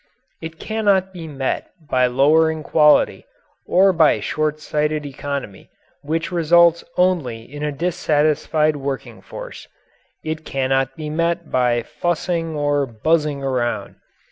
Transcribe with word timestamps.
It 0.41 0.57
cannot 0.57 1.13
be 1.13 1.27
met 1.27 1.69
by 1.87 2.07
lowering 2.07 2.63
quality 2.63 3.27
or 3.67 3.93
by 3.93 4.17
shortsighted 4.19 5.05
economy, 5.05 5.69
which 6.01 6.31
results 6.31 6.83
only 6.97 7.43
in 7.43 7.61
a 7.61 7.71
dissatisfied 7.71 8.77
working 8.77 9.21
force. 9.21 9.67
It 10.23 10.43
cannot 10.43 10.95
be 10.95 11.11
met 11.11 11.51
by 11.51 11.83
fussing 11.83 12.55
or 12.55 12.87
buzzing 12.87 13.43
around. 13.43 13.97